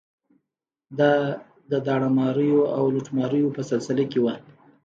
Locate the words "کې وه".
4.11-4.35